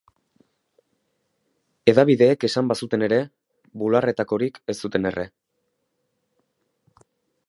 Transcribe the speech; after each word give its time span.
Hedabideek 1.91 2.45
esan 2.49 2.71
bazuten 2.71 3.05
ere, 3.09 3.19
bularretakorik 3.83 4.59
ez 4.75 4.79
zuten 4.87 5.11
erre. 5.11 5.27